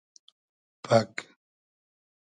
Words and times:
پئگ 0.85 1.13